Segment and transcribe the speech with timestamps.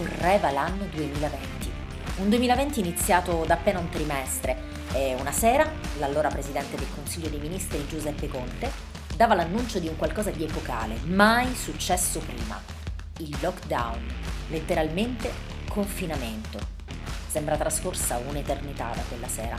[0.00, 1.70] correva l'anno 2020.
[2.16, 4.56] Un 2020 iniziato da appena un trimestre
[4.94, 8.70] e una sera l'allora presidente del Consiglio dei Ministri Giuseppe Conte
[9.14, 12.58] dava l'annuncio di un qualcosa di epocale, mai successo prima.
[13.18, 14.06] Il lockdown,
[14.48, 15.30] letteralmente
[15.68, 16.58] confinamento.
[17.28, 19.58] Sembra trascorsa un'eternità da quella sera.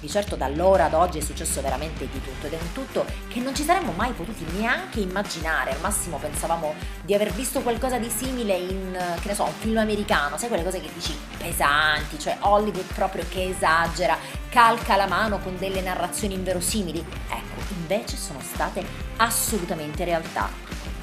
[0.00, 3.04] Di certo da allora ad oggi è successo veramente di tutto ed è un tutto
[3.28, 5.72] che non ci saremmo mai potuti neanche immaginare.
[5.72, 9.76] Al massimo pensavamo di aver visto qualcosa di simile in, che ne so, un film
[9.76, 14.16] americano, sai quelle cose che dici pesanti, cioè Hollywood proprio che esagera,
[14.48, 17.04] calca la mano con delle narrazioni inverosimili.
[17.28, 18.82] Ecco, invece sono state
[19.18, 20.48] assolutamente realtà.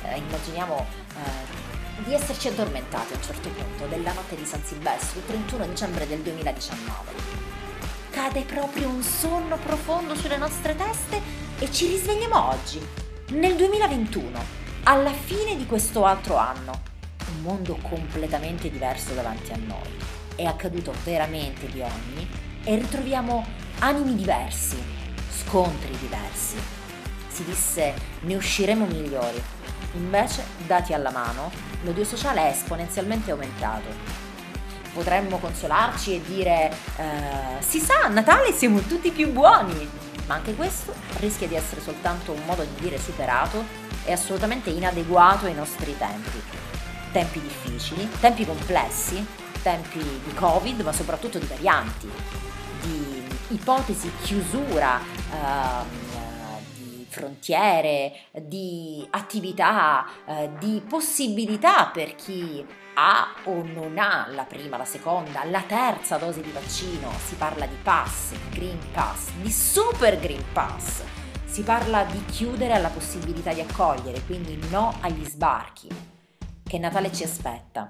[0.05, 5.19] Eh, immaginiamo eh, di esserci addormentati a un certo punto della notte di San Silvestro,
[5.19, 7.56] il 31 dicembre del 2019.
[8.17, 11.21] Cade proprio un sonno profondo sulle nostre teste
[11.59, 12.83] e ci risvegliamo oggi,
[13.33, 14.39] nel 2021,
[14.85, 16.81] alla fine di questo altro anno.
[17.35, 19.95] Un mondo completamente diverso davanti a noi.
[20.35, 22.27] È accaduto veramente di ogni
[22.63, 23.45] e ritroviamo
[23.81, 24.81] animi diversi,
[25.29, 26.57] scontri diversi.
[27.27, 29.39] Si disse ne usciremo migliori.
[29.93, 31.51] Invece, dati alla mano,
[31.83, 34.26] l'odio sociale è esponenzialmente aumentato.
[34.97, 39.87] Potremmo consolarci e dire, eh, si sa, a Natale siamo tutti più buoni,
[40.25, 43.63] ma anche questo rischia di essere soltanto un modo di dire superato
[44.05, 46.41] e assolutamente inadeguato ai nostri tempi.
[47.11, 49.23] Tempi difficili, tempi complessi,
[49.61, 52.09] tempi di Covid, ma soprattutto di varianti,
[52.81, 54.99] di ipotesi chiusura.
[55.29, 56.05] Uh,
[57.09, 62.63] frontiere, di attività, eh, di possibilità per chi
[62.99, 67.11] ha o non ha la prima, la seconda, la terza dose di vaccino.
[67.23, 71.03] Si parla di pass, di green pass, di super green pass.
[71.45, 75.87] Si parla di chiudere alla possibilità di accogliere, quindi no agli sbarchi.
[76.63, 77.87] Che Natale ci aspetta?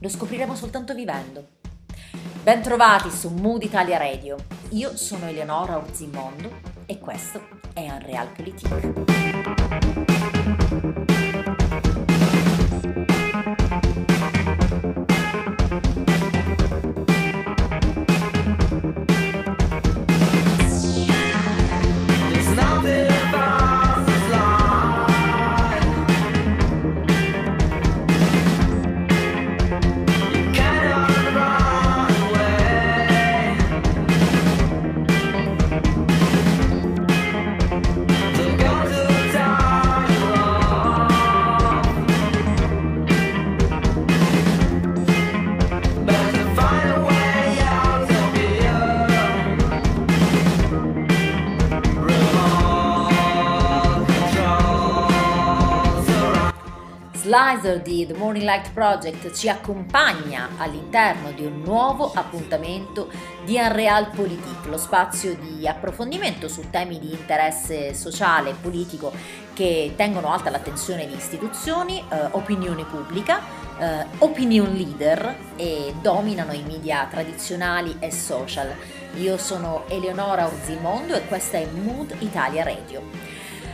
[0.00, 1.58] Lo scopriremo soltanto vivendo.
[2.42, 4.36] Bentrovati su Mood Italia Radio.
[4.70, 8.68] Io sono Eleonora Orzimondo e questo è Unrealpolitik.
[57.30, 63.08] Slicer di The Morning Light Project ci accompagna all'interno di un nuovo appuntamento
[63.44, 69.12] di Unreal Politik, lo spazio di approfondimento su temi di interesse sociale e politico
[69.52, 73.40] che tengono alta l'attenzione di istituzioni, eh, opinione pubblica,
[73.78, 78.74] eh, opinion leader e dominano i media tradizionali e social.
[79.18, 83.29] Io sono Eleonora Orzimondo e questa è Mood Italia Radio.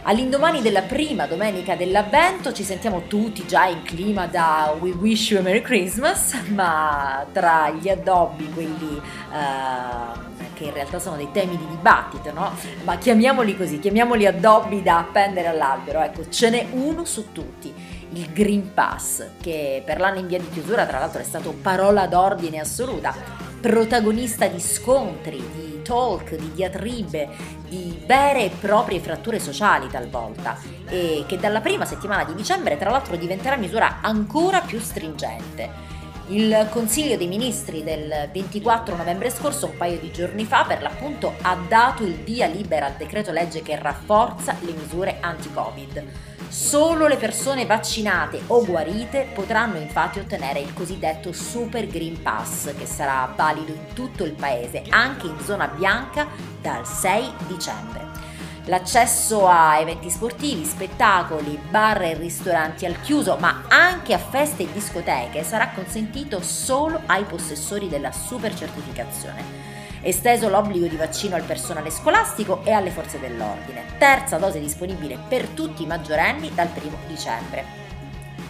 [0.08, 5.40] All'indomani della prima domenica dell'avvento ci sentiamo tutti già in clima da We Wish You
[5.40, 11.58] a Merry Christmas, ma tra gli addobbi, quelli uh, che in realtà sono dei temi
[11.58, 12.52] di dibattito, no?
[12.84, 17.74] Ma chiamiamoli così, chiamiamoli addobbi da appendere all'albero, ecco, ce n'è uno su tutti.
[18.12, 22.06] Il Green Pass, che per l'anno in via di chiusura tra l'altro è stato parola
[22.06, 23.12] d'ordine assoluta,
[23.60, 27.28] protagonista di scontri, di talk, di diatribe,
[27.68, 30.58] di vere e proprie fratture sociali talvolta
[30.88, 35.94] e che dalla prima settimana di dicembre tra l'altro diventerà misura ancora più stringente.
[36.28, 41.34] Il Consiglio dei Ministri del 24 novembre scorso, un paio di giorni fa, per l'appunto
[41.42, 46.02] ha dato il via libera al decreto legge che rafforza le misure anti-Covid.
[46.48, 52.86] Solo le persone vaccinate o guarite potranno infatti ottenere il cosiddetto Super Green Pass che
[52.86, 56.26] sarà valido in tutto il paese, anche in zona bianca,
[56.60, 58.25] dal 6 dicembre.
[58.66, 64.72] L'accesso a eventi sportivi, spettacoli, bar e ristoranti al chiuso, ma anche a feste e
[64.72, 69.74] discoteche sarà consentito solo ai possessori della super certificazione
[70.06, 73.84] esteso l'obbligo di vaccino al personale scolastico e alle forze dell'ordine.
[73.98, 77.64] Terza dose disponibile per tutti i maggiorenni dal 1 dicembre.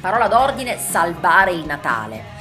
[0.00, 2.35] Parola d'ordine, salvare il Natale.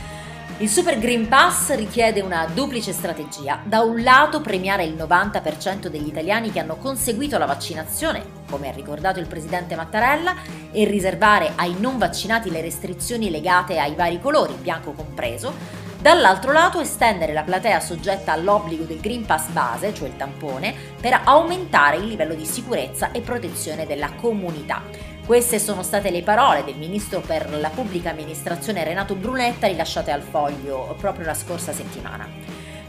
[0.60, 3.60] Il Super Green Pass richiede una duplice strategia.
[3.66, 8.72] Da un lato premiare il 90% degli italiani che hanno conseguito la vaccinazione come ha
[8.72, 10.36] ricordato il presidente Mattarella,
[10.72, 16.80] e riservare ai non vaccinati le restrizioni legate ai vari colori, bianco compreso, dall'altro lato
[16.80, 20.72] estendere la platea soggetta all'obbligo del Green Pass base, cioè il tampone,
[21.02, 24.84] per aumentare il livello di sicurezza e protezione della comunità.
[25.26, 30.22] Queste sono state le parole del ministro per la pubblica amministrazione Renato Brunetta rilasciate al
[30.22, 32.30] foglio proprio la scorsa settimana.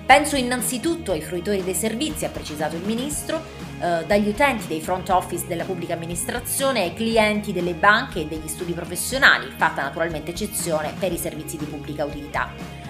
[0.05, 3.41] Penso innanzitutto ai fruitori dei servizi, ha precisato il ministro,
[3.81, 8.47] eh, dagli utenti dei front office della pubblica amministrazione ai clienti delle banche e degli
[8.47, 12.85] studi professionali, fatta naturalmente eccezione per i servizi di pubblica utilità.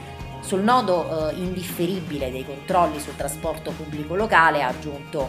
[0.46, 5.28] Sul nodo eh, indifferibile dei controlli sul trasporto pubblico locale ha aggiunto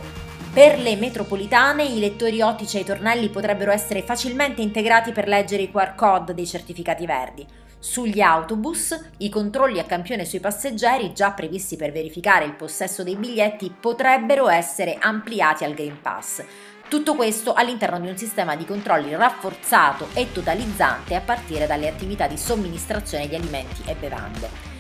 [0.54, 5.72] per le metropolitane i lettori ottici ai tornelli potrebbero essere facilmente integrati per leggere i
[5.72, 7.44] QR code dei certificati verdi.
[7.80, 13.16] Sugli autobus, i controlli a campione sui passeggeri, già previsti per verificare il possesso dei
[13.16, 16.44] biglietti, potrebbero essere ampliati al Green Pass.
[16.88, 22.28] Tutto questo all'interno di un sistema di controlli rafforzato e totalizzante a partire dalle attività
[22.28, 24.77] di somministrazione di alimenti e bevande.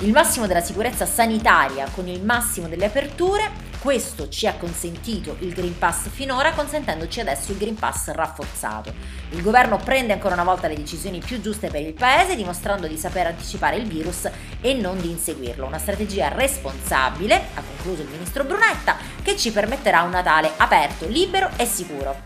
[0.00, 5.54] Il massimo della sicurezza sanitaria con il massimo delle aperture questo ci ha consentito il
[5.54, 8.92] Green Pass finora, consentendoci adesso il Green Pass rafforzato.
[9.30, 12.96] Il governo prende ancora una volta le decisioni più giuste per il paese, dimostrando di
[12.96, 14.28] saper anticipare il virus
[14.60, 15.66] e non di inseguirlo.
[15.66, 21.48] Una strategia responsabile, ha concluso il ministro Brunetta, che ci permetterà un Natale aperto, libero
[21.56, 22.22] e sicuro.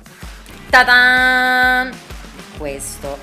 [0.71, 1.91] Ta-da!
[2.57, 3.19] Questo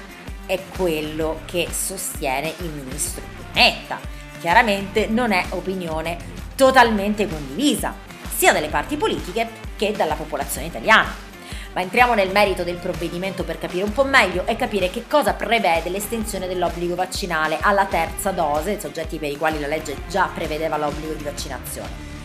[0.46, 4.17] è quello che sostiene il ministro Brunetta.
[4.40, 6.18] Chiaramente non è opinione
[6.56, 7.94] totalmente condivisa
[8.36, 11.26] sia dalle parti politiche che dalla popolazione italiana.
[11.74, 15.34] Ma entriamo nel merito del provvedimento per capire un po' meglio e capire che cosa
[15.34, 20.78] prevede l'estensione dell'obbligo vaccinale alla terza dose, soggetti per i quali la legge già prevedeva
[20.78, 22.16] l'obbligo di vaccinazione.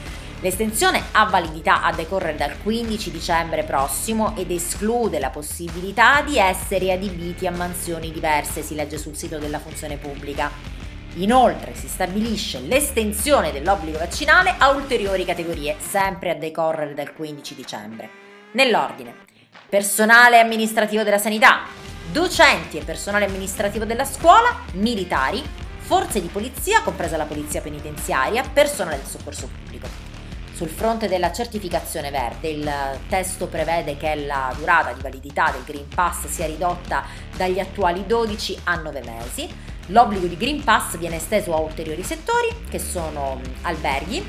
[0.41, 6.91] L'estensione ha validità a decorrere dal 15 dicembre prossimo ed esclude la possibilità di essere
[6.91, 10.72] adibiti a mansioni diverse, si legge sul sito della funzione pubblica.
[11.17, 18.11] Inoltre si stabilisce l'estensione dell'obbligo vaccinale a ulteriori categorie, sempre a decorrere dal 15 dicembre.
[18.53, 19.15] Nell'ordine,
[19.69, 21.65] personale amministrativo della sanità,
[22.11, 25.43] docenti e personale amministrativo della scuola, militari,
[25.81, 29.89] forze di polizia, compresa la polizia penitenziaria, personale del soccorso pubblico.
[30.55, 32.73] Sul fronte della certificazione verde, il
[33.09, 37.05] testo prevede che la durata di validità del Green Pass sia ridotta
[37.37, 42.49] dagli attuali 12 a 9 mesi, L'obbligo di Green Pass viene esteso a ulteriori settori
[42.69, 44.25] che sono alberghi,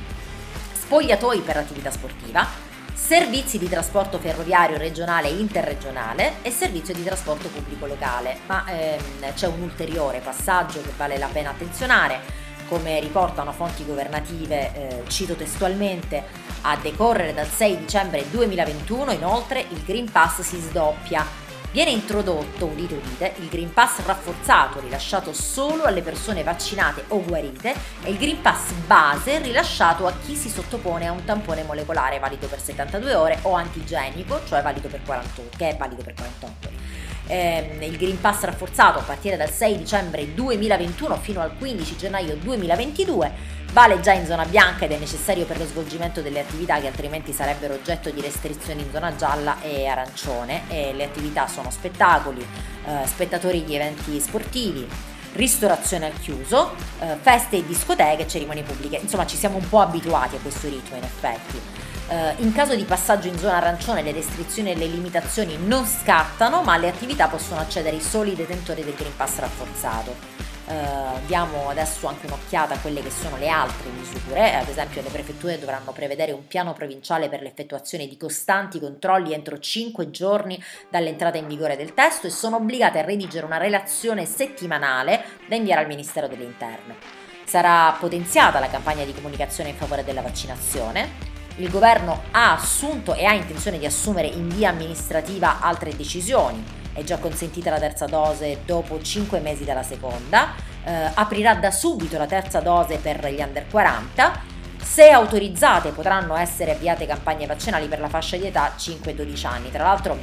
[0.73, 2.45] spogliatoi per attività sportiva,
[2.91, 8.39] servizi di trasporto ferroviario regionale e interregionale e servizio di trasporto pubblico locale.
[8.47, 12.41] Ma ehm, c'è un ulteriore passaggio che vale la pena attenzionare.
[12.67, 16.23] Come riportano fonti governative, eh, cito testualmente,
[16.61, 21.42] a decorrere dal 6 dicembre 2021 inoltre il Green Pass si sdoppia
[21.73, 27.73] Viene introdotto, udite udite, il Green Pass rafforzato rilasciato solo alle persone vaccinate o guarite
[28.03, 32.45] e il Green Pass base rilasciato a chi si sottopone a un tampone molecolare valido
[32.45, 37.77] per 72 ore o antigenico, cioè valido per 48, che è valido per 48 eh,
[37.81, 43.61] il Green Pass rafforzato a partire dal 6 dicembre 2021 fino al 15 gennaio 2022
[43.73, 47.33] vale già in zona bianca ed è necessario per lo svolgimento delle attività che altrimenti
[47.33, 52.45] sarebbero oggetto di restrizioni in zona gialla e arancione e le attività sono spettacoli,
[52.85, 54.87] eh, spettatori di eventi sportivi,
[55.33, 58.97] ristorazione al chiuso, eh, feste e discoteche, cerimonie pubbliche.
[58.97, 61.59] Insomma, ci siamo un po' abituati a questo ritmo in effetti.
[62.05, 66.61] Uh, in caso di passaggio in zona arancione le restrizioni e le limitazioni non scattano,
[66.61, 70.52] ma alle attività possono accedere i soli detentori del Green Pass rafforzato.
[70.65, 75.09] Uh, diamo adesso anche un'occhiata a quelle che sono le altre misure, ad esempio le
[75.09, 80.57] prefetture dovranno prevedere un piano provinciale per l'effettuazione di costanti controlli entro 5 giorni
[80.89, 85.81] dall'entrata in vigore del testo e sono obbligate a redigere una relazione settimanale da inviare
[85.81, 86.95] al Ministero dell'Interno.
[87.43, 93.25] Sarà potenziata la campagna di comunicazione in favore della vaccinazione, il governo ha assunto e
[93.25, 96.82] ha intenzione di assumere in via amministrativa altre decisioni.
[96.93, 102.17] È già consentita la terza dose dopo 5 mesi dalla seconda, eh, aprirà da subito
[102.17, 104.51] la terza dose per gli under 40.
[104.81, 109.71] Se autorizzate potranno essere avviate campagne vaccinali per la fascia di età 5-12 anni.
[109.71, 110.17] Tra l'altro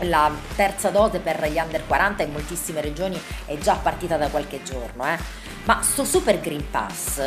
[0.00, 4.62] la terza dose per gli under 40 in moltissime regioni è già partita da qualche
[4.62, 5.04] giorno.
[5.06, 5.18] Eh.
[5.64, 7.20] Ma sto Super Green Pass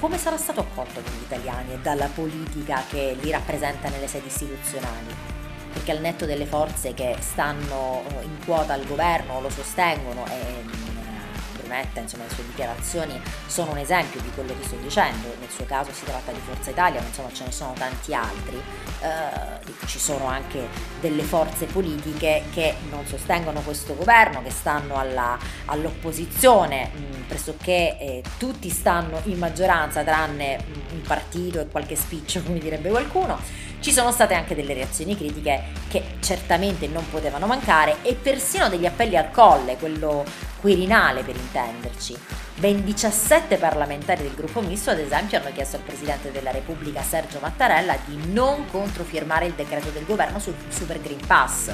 [0.00, 5.47] come sarà stato accolto dagli italiani e dalla politica che li rappresenta nelle sedi istituzionali?
[5.88, 10.62] Perché al netto delle forze che stanno eh, in quota al governo lo sostengono, e
[10.62, 10.88] mm,
[11.62, 15.64] rimette, insomma le sue dichiarazioni sono un esempio di quello che sto dicendo, nel suo
[15.64, 18.60] caso si tratta di Forza Italia, ma insomma ce ne sono tanti altri,
[19.00, 20.68] eh, ci sono anche
[21.00, 28.22] delle forze politiche che non sostengono questo governo, che stanno alla, all'opposizione, mh, pressoché eh,
[28.36, 33.67] tutti stanno in maggioranza tranne un partito e qualche spiccio, come direbbe qualcuno.
[33.80, 38.86] Ci sono state anche delle reazioni critiche che certamente non potevano mancare e persino degli
[38.86, 40.24] appelli al colle, quello
[40.60, 42.16] quirinale per intenderci.
[42.56, 47.38] Ben 17 parlamentari del gruppo misto, ad esempio, hanno chiesto al Presidente della Repubblica Sergio
[47.40, 51.70] Mattarella di non controfirmare il decreto del governo sul Super Green Pass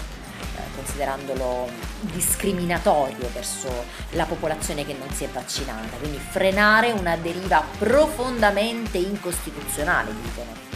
[0.75, 1.69] considerandolo
[2.01, 3.69] discriminatorio verso
[4.11, 10.74] la popolazione che non si è vaccinata, quindi frenare una deriva profondamente incostituzionale, dicono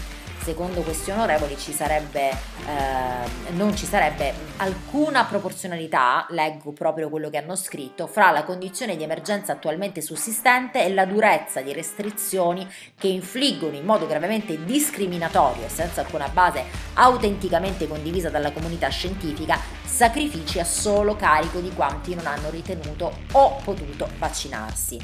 [0.48, 7.36] secondo questi onorevoli ci sarebbe, eh, non ci sarebbe alcuna proporzionalità, leggo proprio quello che
[7.36, 12.66] hanno scritto, fra la condizione di emergenza attualmente sussistente e la durezza di restrizioni
[12.98, 16.64] che infliggono in modo gravemente discriminatorio e senza alcuna base
[16.94, 23.60] autenticamente condivisa dalla comunità scientifica sacrifici a solo carico di quanti non hanno ritenuto o
[23.62, 24.98] potuto vaccinarsi.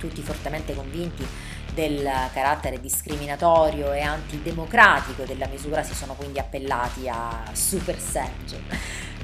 [0.00, 7.42] Tutti fortemente convinti del carattere discriminatorio e antidemocratico della misura si sono quindi appellati a
[7.52, 8.58] super seggio.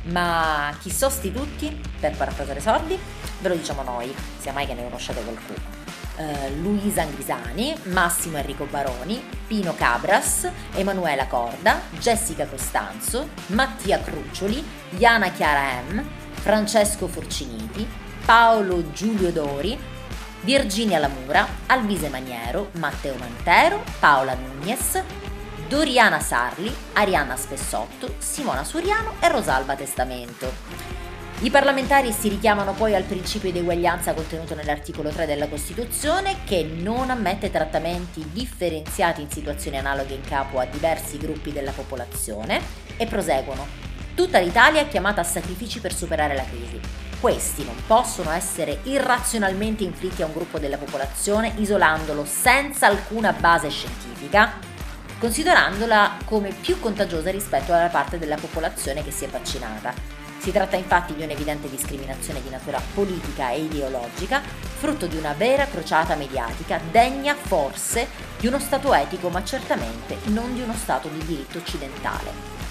[0.04, 2.98] Ma chi sostituti, per parafrasare Sordi,
[3.40, 5.80] ve lo diciamo noi, sia mai che ne conoscete qualcuno.
[6.14, 15.30] Uh, Luisa Grisani, Massimo Enrico Baroni, Pino Cabras, Emanuela Corda, Jessica Costanzo, Mattia Crucioli, Diana
[15.30, 17.88] Chiara M, Francesco Forciniti,
[18.26, 19.78] Paolo Giulio Dori,
[20.44, 25.00] Virginia Lamura, Alvise Maniero, Matteo Mantero, Paola Nunez,
[25.68, 30.52] Doriana Sarli, Arianna Spessotto, Simona Suriano e Rosalba Testamento.
[31.42, 36.64] I parlamentari si richiamano poi al principio di eguaglianza contenuto nell'articolo 3 della Costituzione che
[36.64, 42.60] non ammette trattamenti differenziati in situazioni analoghe in capo a diversi gruppi della popolazione
[42.96, 43.64] e proseguono.
[44.16, 47.11] Tutta l'Italia è chiamata a sacrifici per superare la crisi.
[47.22, 53.70] Questi non possono essere irrazionalmente inflitti a un gruppo della popolazione isolandolo senza alcuna base
[53.70, 54.54] scientifica,
[55.20, 59.94] considerandola come più contagiosa rispetto alla parte della popolazione che si è vaccinata.
[60.38, 65.66] Si tratta infatti di un'evidente discriminazione di natura politica e ideologica, frutto di una vera
[65.66, 68.08] crociata mediatica, degna forse
[68.40, 72.61] di uno Stato etico, ma certamente non di uno Stato di diritto occidentale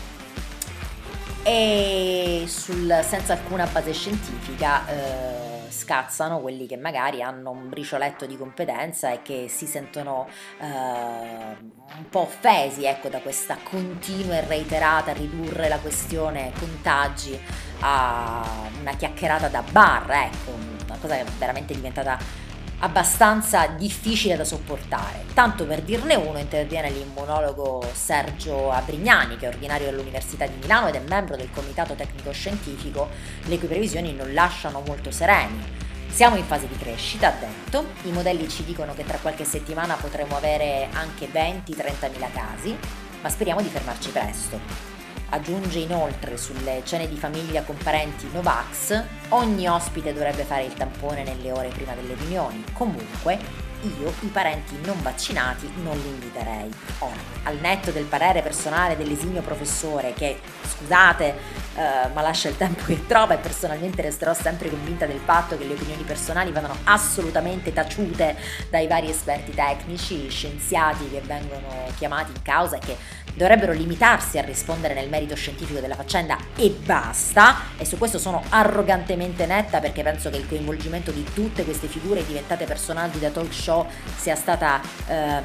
[1.43, 8.38] e sul, senza alcuna base scientifica eh, scazzano quelli che magari hanno un bricioletto di
[8.38, 10.27] competenza e che si sentono
[10.60, 17.39] eh, un po' offesi ecco, da questa continua e reiterata ridurre la questione contagi
[17.79, 20.51] a una chiacchierata da bar, ecco,
[20.86, 22.50] una cosa che è veramente diventata
[22.81, 25.25] abbastanza difficile da sopportare.
[25.33, 30.95] Tanto per dirne uno interviene l'immunologo Sergio Abrignani, che è ordinario dell'Università di Milano ed
[30.95, 33.09] è membro del Comitato Tecnico Scientifico,
[33.45, 35.89] le cui previsioni non lasciano molto sereni.
[36.09, 39.95] Siamo in fase di crescita, ha detto, i modelli ci dicono che tra qualche settimana
[39.95, 42.77] potremo avere anche 20-30 mila casi,
[43.21, 45.00] ma speriamo di fermarci presto.
[45.33, 51.23] Aggiunge inoltre sulle cene di famiglia con parenti Novax, ogni ospite dovrebbe fare il tampone
[51.23, 52.61] nelle ore prima delle riunioni.
[52.73, 56.71] Comunque, io i parenti non vaccinati non li inviterei.
[57.00, 61.35] Ora, al netto del parere personale dell'esimio professore che, scusate,
[61.75, 65.65] eh, ma lascia il tempo che trova e personalmente resterò sempre convinta del fatto che
[65.65, 68.35] le opinioni personali vadano assolutamente taciute
[68.69, 72.97] dai vari esperti tecnici, scienziati che vengono chiamati in causa e che
[73.33, 78.43] dovrebbero limitarsi a rispondere nel merito scientifico della faccenda e basta, e su questo sono
[78.50, 83.53] arrogantemente netta perché penso che il coinvolgimento di tutte queste figure diventate personaggi da talk
[83.53, 83.85] show
[84.17, 85.43] sia stata ehm,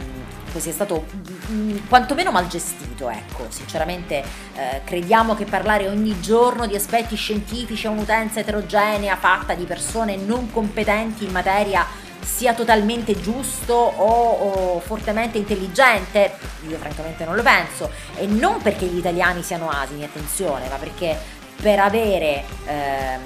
[0.59, 4.23] sia stato mh, mm, quantomeno mal gestito, ecco, sinceramente
[4.55, 10.17] eh, crediamo che parlare ogni giorno di aspetti scientifici a un'utenza eterogenea fatta di persone
[10.17, 11.87] non competenti in materia
[12.27, 16.33] sia totalmente giusto o, o, fortemente intelligente,
[16.69, 21.17] io francamente non lo penso, e non perché gli italiani siano asini, attenzione, ma perché
[21.63, 23.21] per avere ehm,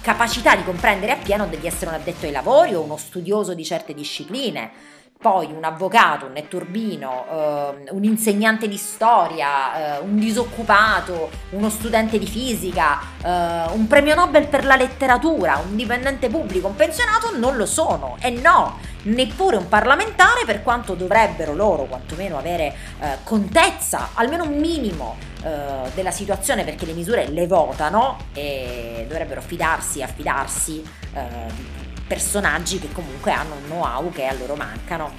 [0.00, 3.92] capacità di comprendere appieno devi essere un addetto ai lavori o uno studioso di certe
[3.92, 4.70] discipline
[5.18, 12.18] poi un avvocato, un netturbino, eh, un insegnante di storia, eh, un disoccupato, uno studente
[12.18, 17.56] di fisica, eh, un premio Nobel per la letteratura, un dipendente pubblico, un pensionato non
[17.56, 18.16] lo sono.
[18.20, 24.58] E no, neppure un parlamentare per quanto dovrebbero loro quantomeno avere eh, contezza, almeno un
[24.58, 30.82] minimo eh, della situazione perché le misure le votano e dovrebbero fidarsi, affidarsi
[31.14, 35.12] eh, di personaggi che comunque hanno un know-how che a loro mancano.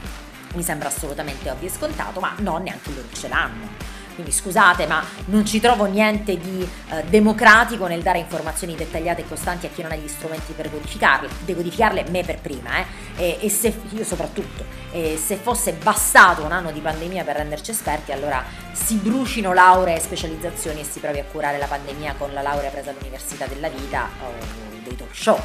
[0.53, 3.95] Mi sembra assolutamente ovvio e scontato, ma no, neanche loro ce l'hanno.
[4.17, 9.27] Quindi scusate, ma non ci trovo niente di eh, democratico nel dare informazioni dettagliate e
[9.27, 12.85] costanti a chi non ha gli strumenti per codificarle, decodificarle me per prima, eh.
[13.15, 17.69] E, e se io soprattutto, e se fosse bastato un anno di pandemia per renderci
[17.69, 22.33] esperti, allora si brucino lauree e specializzazioni e si provi a curare la pandemia con
[22.33, 24.33] la laurea presa all'Università della Vita o
[24.81, 25.39] dei talk show.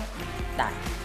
[0.56, 1.01] Dai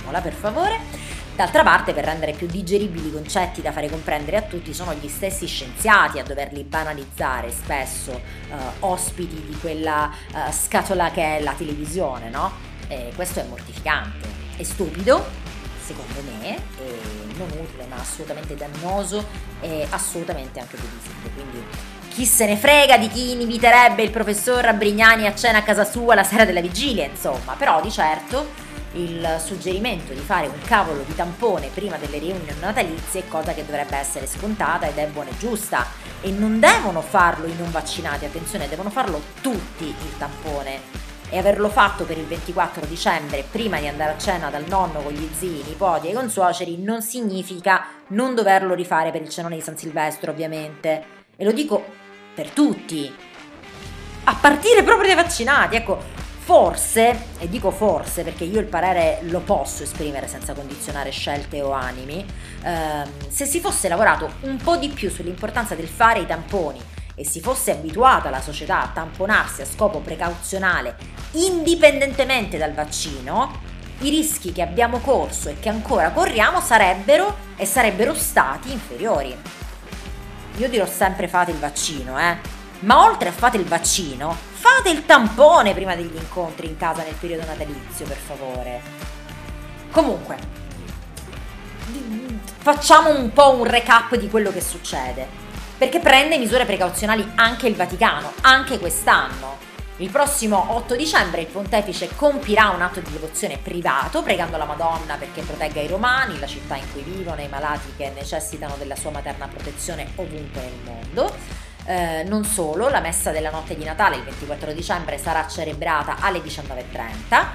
[0.00, 1.08] finiamola per favore.
[1.36, 5.08] D'altra parte, per rendere più digeribili i concetti da fare comprendere a tutti, sono gli
[5.08, 11.52] stessi scienziati a doverli banalizzare, spesso eh, ospiti di quella eh, scatola che è la
[11.52, 12.52] televisione, no?
[12.88, 15.24] E questo è mortificante, è stupido,
[15.82, 16.58] secondo me,
[17.36, 19.24] non utile, ma assolutamente dannoso
[19.60, 21.30] e assolutamente anche visibile.
[21.32, 21.64] Quindi
[22.10, 26.16] chi se ne frega di chi inviterebbe il professor Brignani a cena a casa sua
[26.16, 31.14] la sera della vigilia, insomma, però di certo il suggerimento di fare un cavolo di
[31.14, 35.36] tampone prima delle riunioni natalizie è cosa che dovrebbe essere scontata ed è buona e
[35.38, 35.86] giusta.
[36.20, 41.08] E non devono farlo i non vaccinati, attenzione, devono farlo tutti il tampone.
[41.32, 45.12] E averlo fatto per il 24 dicembre prima di andare a cena dal nonno con
[45.12, 49.76] gli zii, nipoti e consuoceri non significa non doverlo rifare per il cenone di San
[49.76, 51.04] Silvestro ovviamente.
[51.36, 51.84] E lo dico
[52.34, 53.14] per tutti.
[54.24, 56.19] A partire proprio dai vaccinati ecco
[56.50, 61.70] Forse, e dico forse perché io il parere lo posso esprimere senza condizionare scelte o
[61.70, 62.26] animi,
[62.64, 66.80] ehm, se si fosse lavorato un po' di più sull'importanza del fare i tamponi
[67.14, 70.96] e si fosse abituata la società a tamponarsi a scopo precauzionale
[71.34, 73.60] indipendentemente dal vaccino,
[74.00, 79.32] i rischi che abbiamo corso e che ancora corriamo sarebbero e sarebbero stati inferiori.
[80.56, 84.34] Io dirò sempre fate il vaccino, eh ma oltre a fate il vaccino,
[84.80, 88.80] fate il tampone prima degli incontri in casa nel periodo natalizio, per favore.
[89.90, 90.38] Comunque,
[92.58, 95.48] facciamo un po' un recap di quello che succede.
[95.76, 99.68] Perché prende misure precauzionali anche il Vaticano, anche quest'anno.
[99.98, 105.16] Il prossimo 8 dicembre il pontefice compirà un atto di devozione privato pregando la Madonna
[105.16, 108.96] perché protegga i romani, la città in cui vivono e i malati che necessitano della
[108.96, 111.59] sua materna protezione ovunque nel mondo.
[111.90, 116.38] Eh, non solo, la messa della notte di Natale il 24 dicembre sarà celebrata alle
[116.38, 117.46] 19.30.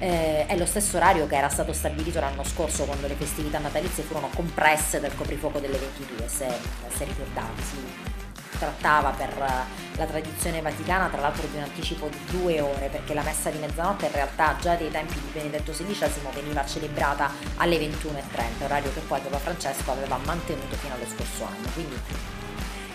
[0.00, 4.02] Eh, è lo stesso orario che era stato stabilito l'anno scorso quando le festività natalizie
[4.02, 6.48] furono compresse dal coprifuoco delle 22, se,
[6.92, 7.62] se ricordate.
[7.62, 7.76] Si
[8.58, 13.22] trattava per la tradizione vaticana tra l'altro di un anticipo di due ore perché la
[13.22, 18.64] messa di mezzanotte in realtà già dai tempi di Benedetto XVI veniva celebrata alle 21.30,
[18.64, 21.68] orario che poi Papa Francesco aveva mantenuto fino allo scorso anno.
[21.74, 22.42] Quindi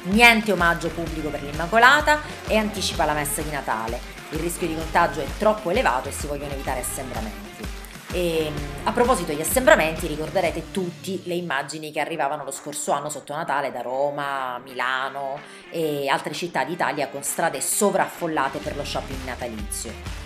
[0.04, 4.00] niente omaggio pubblico per l'Immacolata e anticipa la messa di Natale.
[4.32, 7.68] Il rischio di contagio è troppo elevato e si vogliono evitare assembramenti.
[8.12, 8.52] E,
[8.84, 13.72] a proposito di assembramenti, ricorderete tutti le immagini che arrivavano lo scorso anno sotto Natale
[13.72, 20.18] da Roma, Milano e altre città d'Italia con strade sovraffollate per lo shopping natalizio.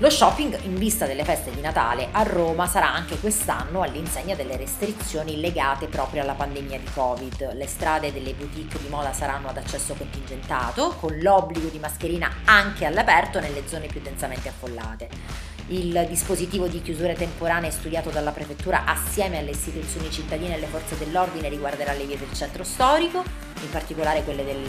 [0.00, 4.56] Lo shopping in vista delle feste di Natale a Roma sarà anche quest'anno all'insegna delle
[4.56, 7.52] restrizioni legate proprio alla pandemia di Covid.
[7.52, 12.86] Le strade delle boutique di moda saranno ad accesso contingentato, con l'obbligo di mascherina anche
[12.86, 15.49] all'aperto nelle zone più densamente affollate.
[15.70, 20.98] Il dispositivo di chiusure temporanee studiato dalla prefettura assieme alle istituzioni cittadine e alle forze
[20.98, 23.22] dell'ordine riguarderà le vie del centro storico,
[23.60, 24.68] in particolare quelle del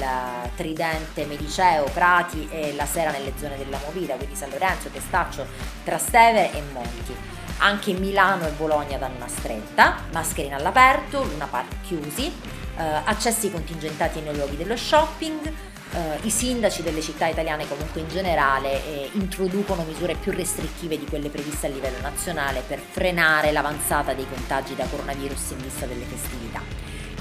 [0.56, 5.44] Tridente, Mediceo, Prati e la sera nelle zone della Movida, quindi San Lorenzo, Testaccio,
[5.84, 7.16] Trastevere e Monti.
[7.58, 12.32] Anche Milano e Bologna danno una stretta, mascherine all'aperto, Luna Park chiusi,
[12.78, 15.52] eh, accessi contingentati nei luoghi dello shopping,
[15.94, 21.06] eh, i sindaci delle città italiane comunque in generale eh, introducono misure più restrittive di
[21.06, 26.06] quelle previste a livello nazionale per frenare l'avanzata dei contagi da coronavirus in vista delle
[26.06, 26.62] festività.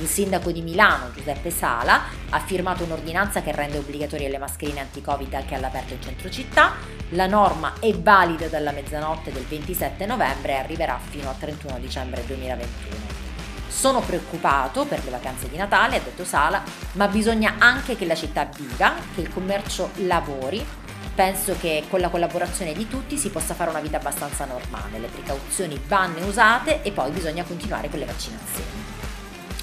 [0.01, 5.35] Il sindaco di Milano, Giuseppe Sala, ha firmato un'ordinanza che rende obbligatorie le mascherine anti-Covid
[5.35, 6.73] anche all'aperto in centro città.
[7.11, 12.25] La norma è valida dalla mezzanotte del 27 novembre e arriverà fino al 31 dicembre
[12.25, 13.20] 2021.
[13.71, 18.17] Sono preoccupato per le vacanze di Natale, ha detto Sala, ma bisogna anche che la
[18.17, 20.63] città viva, che il commercio lavori.
[21.15, 24.99] Penso che con la collaborazione di tutti si possa fare una vita abbastanza normale.
[24.99, 28.99] Le precauzioni vanno usate e poi bisogna continuare con le vaccinazioni.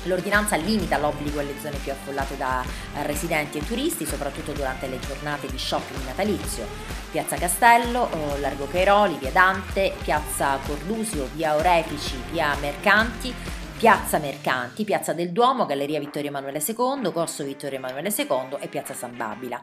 [0.04, 2.64] L'ordinanza limita l'obbligo alle zone più affollate da
[3.02, 6.66] residenti e turisti, soprattutto durante le giornate di shopping natalizio.
[7.12, 13.34] Piazza Castello, eh, Largo Cairoli, Via Dante, Piazza Cordusio, Via Orefici, Via Mercanti,
[13.78, 18.96] Piazza Mercanti, Piazza del Duomo, Galleria Vittorio Emanuele II, Corso Vittorio Emanuele II e Piazza
[18.96, 19.62] San Babila.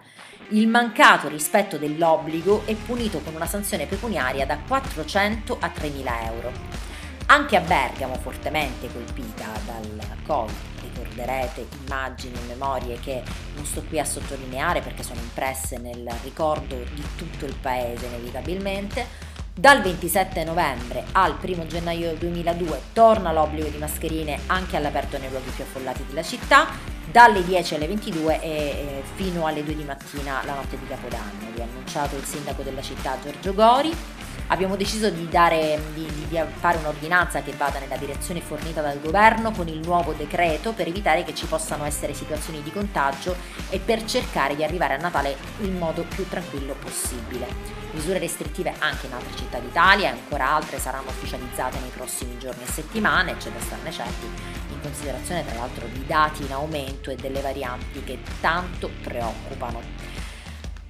[0.51, 6.53] Il mancato rispetto dell'obbligo è punito con una sanzione pecuniaria da 400 a 3.000 euro.
[7.27, 13.21] Anche a Bergamo, fortemente colpita dal Covid, ricorderete immagini e memorie che
[13.57, 19.33] non sto qui a sottolineare perché sono impresse nel ricordo di tutto il paese inevitabilmente.
[19.57, 25.51] Dal 27 novembre al 1 gennaio 2002 torna l'obbligo di mascherine anche all'aperto nei luoghi
[25.51, 26.67] più affollati della città,
[27.09, 31.53] dalle 10 alle 22 e fino alle 2 di mattina la notte di Capodanno.
[31.55, 33.95] Vi ha annunciato il sindaco della città Giorgio Gori
[34.49, 39.53] abbiamo deciso di, dare, di, di, fare un'ordinanza che vada nella direzione fornita dal governo
[39.53, 43.37] con il nuovo decreto per evitare che ci possano essere situazioni di contagio
[43.71, 47.47] e per cercare di arrivare a Natale in modo più tranquillo possibile.
[47.93, 52.65] Misure restrittive anche in altre città d'Italia e ancora altre saranno ufficializzate nei prossimi giorni
[52.65, 54.27] e settimane, c'è da starne certi,
[54.71, 59.81] in considerazione tra l'altro di dati in aumento e delle varianti che tanto preoccupano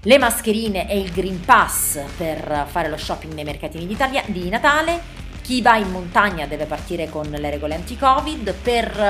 [0.04, 5.22] le mascherine e il Green Pass per fare lo shopping nei mercatini d'Italia, di Natale.
[5.40, 8.54] Chi va in montagna deve partire con le regole anti-Covid.
[8.62, 9.00] Per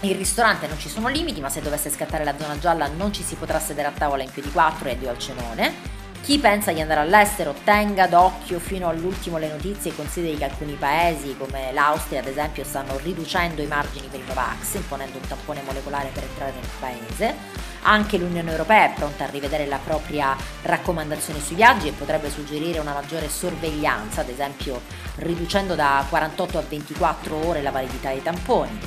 [0.00, 3.12] eh, il ristorante non ci sono limiti, ma se dovesse scattare la zona gialla non
[3.12, 6.00] ci si potrà sedere a tavola in più di 4 e 2 al cenone.
[6.22, 10.74] Chi pensa di andare all'estero tenga d'occhio fino all'ultimo le notizie e consideri che alcuni
[10.74, 15.62] paesi come l'Austria ad esempio stanno riducendo i margini per i Novax, imponendo un tampone
[15.66, 17.71] molecolare per entrare nel paese.
[17.84, 22.78] Anche l'Unione Europea è pronta a rivedere la propria raccomandazione sui viaggi e potrebbe suggerire
[22.78, 24.80] una maggiore sorveglianza, ad esempio
[25.16, 28.78] riducendo da 48 a 24 ore la validità dei tamponi.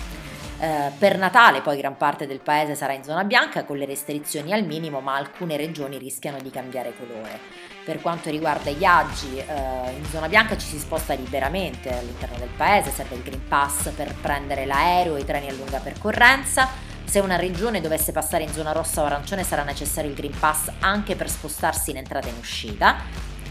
[0.58, 4.54] Eh, per Natale poi gran parte del paese sarà in zona bianca con le restrizioni
[4.54, 7.38] al minimo, ma alcune regioni rischiano di cambiare colore.
[7.84, 12.50] Per quanto riguarda i viaggi, eh, in zona bianca ci si sposta liberamente all'interno del
[12.56, 16.85] paese, serve il Green Pass per prendere l'aereo e i treni a lunga percorrenza.
[17.06, 20.70] Se una regione dovesse passare in zona rossa o arancione sarà necessario il Green Pass
[20.80, 22.98] anche per spostarsi in entrata e in uscita.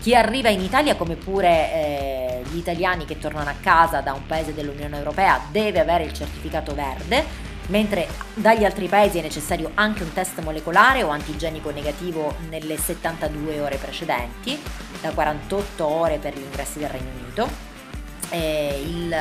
[0.00, 4.26] Chi arriva in Italia, come pure eh, gli italiani che tornano a casa da un
[4.26, 7.24] paese dell'Unione Europea, deve avere il certificato verde,
[7.68, 13.60] mentre dagli altri paesi è necessario anche un test molecolare o antigenico negativo nelle 72
[13.60, 14.60] ore precedenti,
[15.00, 17.48] da 48 ore per gli ingressi del Regno Unito.
[18.28, 19.16] Eh, il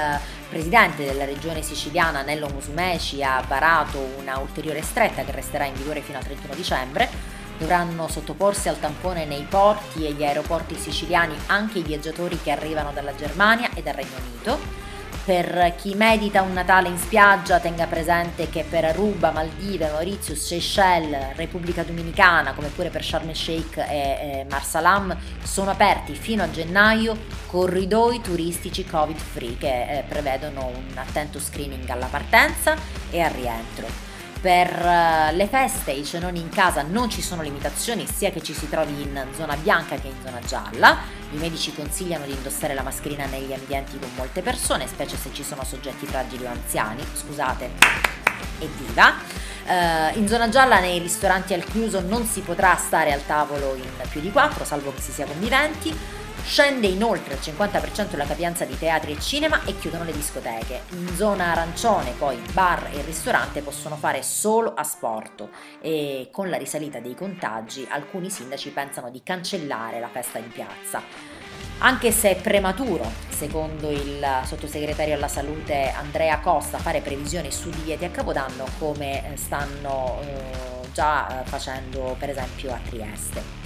[0.54, 6.02] presidente della regione siciliana Nello Musumeci ha varato una ulteriore stretta che resterà in vigore
[6.02, 7.10] fino al 31 dicembre.
[7.58, 12.92] Dovranno sottoporsi al tampone nei porti e gli aeroporti siciliani anche i viaggiatori che arrivano
[12.92, 14.83] dalla Germania e dal Regno Unito.
[15.26, 21.36] Per chi medita un Natale in spiaggia tenga presente che per Aruba, Maldive, Mauritius, Seychelles,
[21.36, 27.18] Repubblica Dominicana, come pure per Sharm el Sheikh e, Marsalam, sono aperti fino a gennaio
[27.48, 32.76] corridoi turistici covid free che eh, prevedono un attento screening alla partenza
[33.10, 34.13] e al rientro.
[34.44, 38.54] Per eh, le feste i cenoni in casa non ci sono limitazioni sia che ci
[38.54, 40.98] si trovi in zona bianca che in zona gialla.
[41.32, 45.46] I medici consigliano di indossare la mascherina negli ambienti con molte persone, specie se ci
[45.46, 47.02] sono soggetti fragili o anziani.
[47.14, 47.70] Scusate,
[48.60, 49.14] evviva!
[49.66, 54.10] Uh, in zona gialla nei ristoranti al chiuso non si potrà stare al tavolo in
[54.10, 55.98] più di quattro, salvo che si sia conviventi.
[56.46, 60.82] Scende inoltre al 50% la capienza di teatri e cinema e chiudono le discoteche.
[60.90, 65.48] In zona arancione poi bar e ristorante possono fare solo a sport
[65.82, 71.02] e con la risalita dei contagi alcuni sindaci pensano di cancellare la festa in piazza.
[71.80, 78.06] Anche se è prematuro, secondo il sottosegretario alla salute Andrea Costa, fare previsioni su divieti
[78.06, 83.63] a Capodanno come stanno eh, già eh, facendo per esempio a Trieste.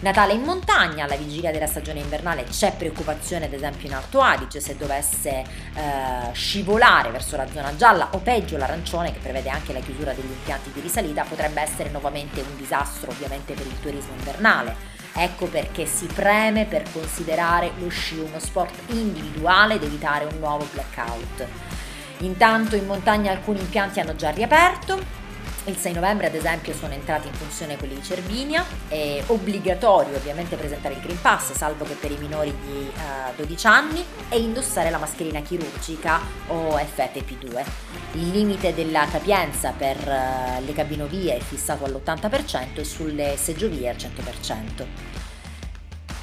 [0.00, 4.58] Natale in montagna, alla vigilia della stagione invernale c'è preoccupazione ad esempio in Alto Adige
[4.58, 9.80] se dovesse eh, scivolare verso la zona gialla o peggio l'arancione che prevede anche la
[9.80, 14.74] chiusura degli impianti di risalita potrebbe essere nuovamente un disastro ovviamente per il turismo invernale.
[15.12, 20.66] Ecco perché si preme per considerare lo sci uno sport individuale ed evitare un nuovo
[20.72, 21.46] blackout.
[22.20, 25.19] Intanto in montagna alcuni impianti hanno già riaperto,
[25.64, 30.56] il 6 novembre ad esempio sono entrati in funzione quelli di Cervinia, è obbligatorio ovviamente
[30.56, 34.90] presentare il Green Pass, salvo che per i minori di eh, 12 anni, e indossare
[34.90, 37.64] la mascherina chirurgica o FFP2.
[38.12, 43.96] Il limite della capienza per uh, le cabinovie è fissato all'80% e sulle seggiovie al
[43.96, 44.84] 100%.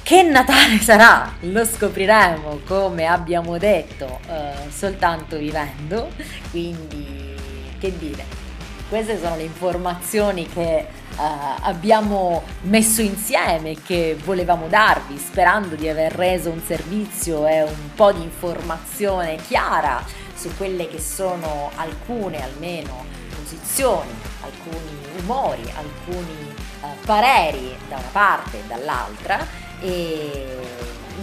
[0.02, 1.32] Che Natale sarà?
[1.40, 6.10] Lo scopriremo, come abbiamo detto, uh, soltanto vivendo,
[6.50, 7.36] quindi
[7.78, 8.47] che dire,
[8.88, 11.22] queste sono le informazioni che uh,
[11.60, 18.12] abbiamo messo insieme, che volevamo darvi, sperando di aver reso un servizio e un po'
[18.12, 20.02] di informazione chiara
[20.34, 24.10] su quelle che sono alcune almeno posizioni,
[24.42, 29.46] alcuni umori, alcuni uh, pareri da una parte e dall'altra.
[29.80, 30.56] E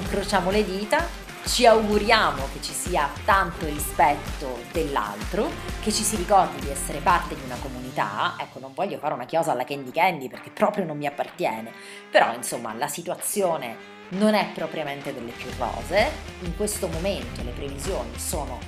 [0.02, 5.50] incrociamo le dita ci auguriamo che ci sia tanto rispetto dell'altro,
[5.82, 8.36] che ci si ricordi di essere parte di una comunità.
[8.40, 11.72] Ecco, non voglio fare una chiosa alla Candy Candy perché proprio non mi appartiene,
[12.10, 16.12] però insomma la situazione non è propriamente delle più rose.
[16.42, 18.60] In questo momento le previsioni sono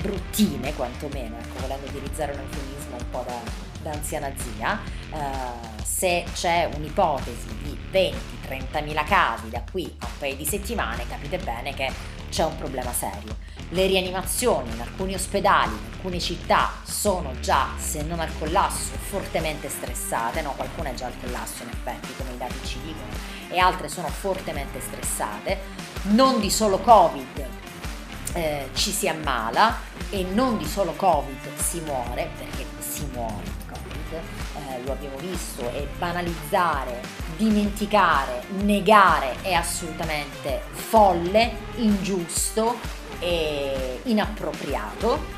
[0.00, 4.80] bruttine, quantomeno, ecco, volendo utilizzare un eufemismo un po' da, anziana zia.
[5.10, 11.06] Uh, se c'è un'ipotesi di 20-30 mila casi da qui a un paio di settimane,
[11.08, 13.36] capite bene che c'è un problema serio.
[13.70, 19.68] Le rianimazioni in alcuni ospedali, in alcune città sono già, se non al collasso, fortemente
[19.68, 23.10] stressate, no, qualcuna è già al collasso in effetti, come i dati ci dicono,
[23.48, 25.58] e altre sono fortemente stressate.
[26.02, 27.46] Non di solo Covid
[28.34, 29.78] eh, ci si ammala
[30.10, 35.68] e non di solo Covid si muore, perché si muore Covid, eh, lo abbiamo visto,
[35.72, 37.00] e banalizzare
[37.36, 42.76] dimenticare, negare è assolutamente folle, ingiusto
[43.18, 45.34] e inappropriato.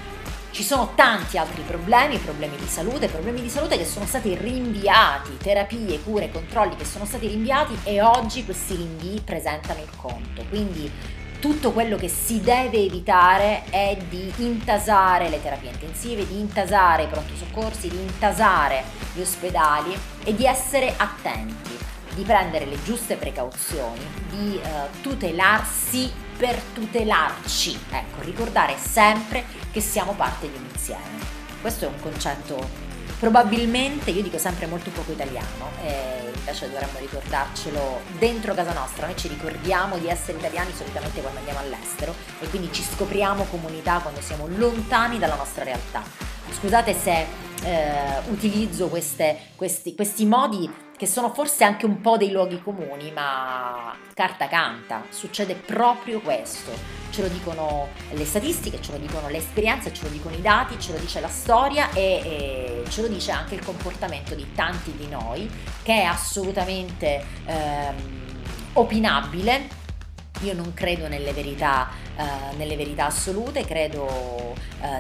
[0.51, 5.37] Ci sono tanti altri problemi, problemi di salute, problemi di salute che sono stati rinviati,
[5.37, 10.45] terapie, cure, controlli che sono stati rinviati e oggi questi rinvii presentano il conto.
[10.49, 10.91] Quindi
[11.41, 17.07] tutto quello che si deve evitare è di intasare le terapie intensive, di intasare i
[17.07, 18.83] pronto soccorsi, di intasare
[19.15, 21.77] gli ospedali e di essere attenti
[22.15, 27.79] di prendere le giuste precauzioni, di eh, tutelarsi per tutelarci.
[27.91, 31.19] Ecco, ricordare sempre che siamo parte di un insieme.
[31.61, 32.87] Questo è un concetto
[33.19, 39.07] probabilmente, io dico sempre molto poco italiano, e invece dovremmo ricordarcelo dentro casa nostra.
[39.07, 43.99] Noi ci ricordiamo di essere italiani solitamente quando andiamo all'estero e quindi ci scopriamo comunità
[43.99, 46.03] quando siamo lontani dalla nostra realtà.
[46.51, 47.27] Scusate se
[47.63, 53.13] eh, utilizzo queste, questi, questi modi che sono forse anche un po' dei luoghi comuni,
[53.13, 56.73] ma carta canta, succede proprio questo.
[57.11, 60.79] Ce lo dicono le statistiche, ce lo dicono le esperienze, ce lo dicono i dati,
[60.81, 64.93] ce lo dice la storia e, e ce lo dice anche il comportamento di tanti
[64.97, 65.49] di noi,
[65.85, 68.37] che è assolutamente ehm,
[68.73, 69.87] opinabile
[70.43, 74.55] io non credo nelle verità, uh, nelle verità assolute, credo uh,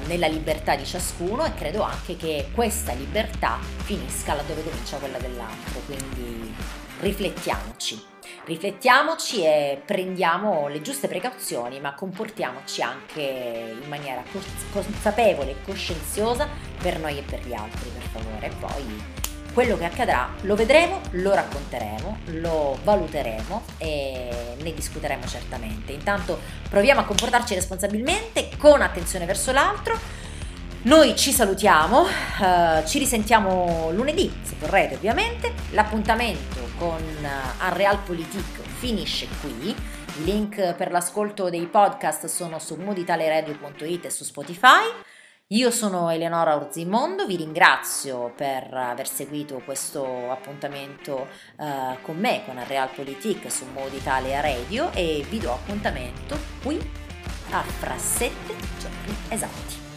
[0.06, 5.80] nella libertà di ciascuno e credo anche che questa libertà finisca laddove comincia quella dell'altro,
[5.84, 6.54] quindi
[7.00, 8.06] riflettiamoci.
[8.44, 13.20] Riflettiamoci e prendiamo le giuste precauzioni, ma comportiamoci anche
[13.82, 14.22] in maniera
[14.72, 16.48] consapevole e coscienziosa
[16.80, 18.50] per noi e per gli altri, per favore.
[18.58, 19.17] Poi
[19.58, 25.90] quello che accadrà lo vedremo, lo racconteremo, lo valuteremo e ne discuteremo certamente.
[25.90, 26.38] Intanto
[26.70, 29.98] proviamo a comportarci responsabilmente, con attenzione verso l'altro.
[30.82, 35.52] Noi ci salutiamo, uh, ci risentiamo lunedì, se vorrete ovviamente.
[35.72, 39.70] L'appuntamento con uh, Unrealpolitik finisce qui.
[39.70, 45.07] I link per l'ascolto dei podcast sono su mooditaleradio.it e su Spotify.
[45.52, 52.62] Io sono Eleonora Orzimondo, vi ringrazio per aver seguito questo appuntamento uh, con me, con
[52.66, 56.78] Realpolitik su Modo Italia Radio e vi do appuntamento qui
[57.52, 59.87] a fra sette giorni esatti.